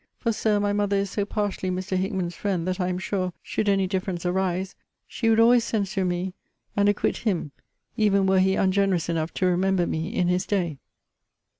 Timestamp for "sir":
0.31-0.59